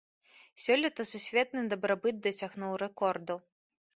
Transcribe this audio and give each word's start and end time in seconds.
Сёлета 0.63 1.03
сусветны 1.09 1.61
дабрабыт 1.75 2.15
дасягнуў 2.27 2.73
рэкорду. 2.85 3.35